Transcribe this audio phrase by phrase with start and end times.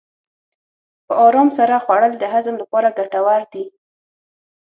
[1.07, 3.65] په ارام سره خوړل د هضم لپاره ګټور دي.